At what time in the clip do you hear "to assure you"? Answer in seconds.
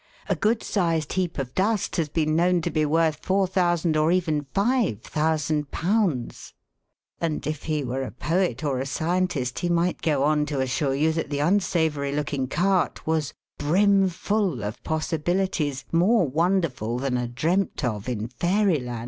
10.47-11.11